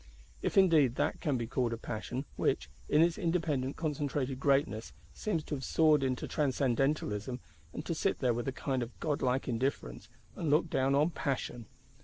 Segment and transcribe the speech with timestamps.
[0.41, 5.43] If indeed that can be called a passion, which, in its independent concentrated greatness, seems
[5.43, 7.39] to have soared into transcendentalism;
[7.71, 11.67] and to sit there with a kind of godlike indifference, and look down on passion!